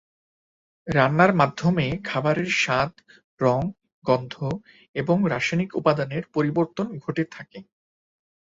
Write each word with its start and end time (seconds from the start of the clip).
রান্নার 0.87 1.31
মাধ্যমে 1.35 1.85
খাবারের 2.03 2.49
স্বাদ, 2.61 2.91
রঙ, 3.41 3.61
গন্ধ 4.03 4.35
এবং 4.95 5.17
রাসায়নিক 5.29 5.71
উপাদানের 5.75 6.23
পরিবর্তন 6.35 6.87
ঘটে 6.97 7.23
থাকে। 7.31 7.59